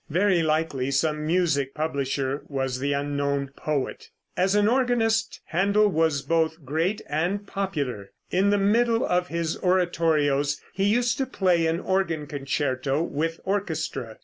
Very 0.09 0.41
likely 0.41 0.89
some 0.89 1.27
music 1.27 1.75
publisher 1.75 2.41
was 2.47 2.79
the 2.79 2.91
unknown 2.91 3.51
poet. 3.55 4.09
As 4.35 4.55
an 4.55 4.67
organist 4.67 5.39
Händel 5.53 5.91
was 5.91 6.23
both 6.23 6.65
great 6.65 7.03
and 7.07 7.45
popular. 7.45 8.09
In 8.31 8.49
the 8.49 8.57
middle 8.57 9.05
of 9.05 9.27
his 9.27 9.57
oratorios 9.59 10.59
he 10.73 10.85
used 10.85 11.19
to 11.19 11.27
play 11.27 11.67
an 11.67 11.79
organ 11.79 12.25
concerto 12.25 13.03
with 13.03 13.39
orchestra. 13.43 14.17